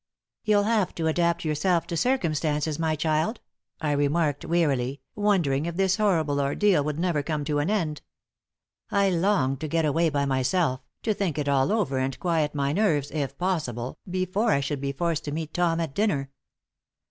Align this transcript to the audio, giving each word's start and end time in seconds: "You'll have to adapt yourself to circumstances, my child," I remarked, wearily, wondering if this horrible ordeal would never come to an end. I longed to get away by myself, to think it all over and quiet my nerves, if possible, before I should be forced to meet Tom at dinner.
"You'll 0.43 0.63
have 0.63 0.95
to 0.95 1.05
adapt 1.05 1.45
yourself 1.45 1.85
to 1.85 1.95
circumstances, 1.95 2.79
my 2.79 2.95
child," 2.95 3.39
I 3.79 3.91
remarked, 3.91 4.43
wearily, 4.43 4.99
wondering 5.13 5.67
if 5.67 5.75
this 5.77 5.97
horrible 5.97 6.41
ordeal 6.41 6.83
would 6.83 6.97
never 6.97 7.21
come 7.21 7.45
to 7.45 7.59
an 7.59 7.69
end. 7.69 8.01
I 8.89 9.11
longed 9.11 9.59
to 9.59 9.67
get 9.67 9.85
away 9.85 10.09
by 10.09 10.25
myself, 10.25 10.81
to 11.03 11.13
think 11.13 11.37
it 11.37 11.47
all 11.47 11.71
over 11.71 11.99
and 11.99 12.19
quiet 12.19 12.55
my 12.55 12.73
nerves, 12.73 13.11
if 13.11 13.37
possible, 13.37 13.99
before 14.09 14.49
I 14.49 14.59
should 14.59 14.81
be 14.81 14.91
forced 14.91 15.23
to 15.25 15.31
meet 15.31 15.53
Tom 15.53 15.79
at 15.79 15.93
dinner. 15.93 16.31